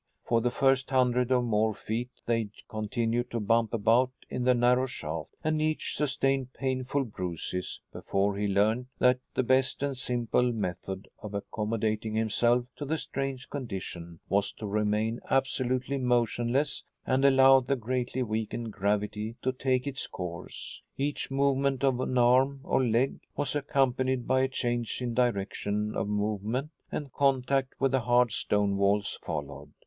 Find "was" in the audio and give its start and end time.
14.27-14.51, 23.35-23.53